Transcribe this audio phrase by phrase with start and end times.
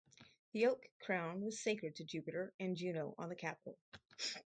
[0.53, 3.77] The oak crown was sacred to Jupiter and Juno on the Capitol.